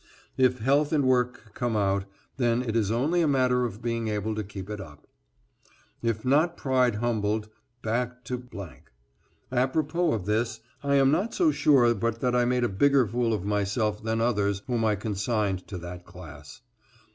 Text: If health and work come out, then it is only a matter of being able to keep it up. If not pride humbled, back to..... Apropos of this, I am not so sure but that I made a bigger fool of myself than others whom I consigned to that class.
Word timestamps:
If 0.35 0.57
health 0.57 0.91
and 0.91 1.05
work 1.05 1.51
come 1.53 1.75
out, 1.75 2.05
then 2.37 2.63
it 2.63 2.75
is 2.75 2.89
only 2.89 3.21
a 3.21 3.27
matter 3.27 3.65
of 3.65 3.83
being 3.83 4.07
able 4.07 4.33
to 4.33 4.43
keep 4.43 4.67
it 4.67 4.81
up. 4.81 5.05
If 6.01 6.25
not 6.25 6.57
pride 6.57 6.95
humbled, 6.95 7.49
back 7.83 8.23
to..... 8.23 8.43
Apropos 9.51 10.13
of 10.13 10.25
this, 10.25 10.59
I 10.83 10.95
am 10.95 11.11
not 11.11 11.35
so 11.35 11.51
sure 11.51 11.93
but 11.93 12.19
that 12.19 12.35
I 12.35 12.45
made 12.45 12.63
a 12.63 12.67
bigger 12.67 13.05
fool 13.05 13.31
of 13.31 13.45
myself 13.45 14.01
than 14.03 14.21
others 14.21 14.63
whom 14.65 14.83
I 14.83 14.95
consigned 14.95 15.67
to 15.67 15.77
that 15.77 16.03
class. 16.03 16.61